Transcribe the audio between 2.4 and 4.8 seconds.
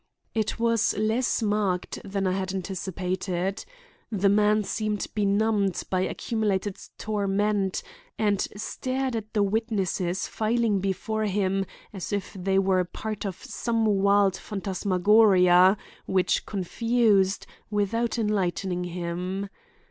anticipated. The man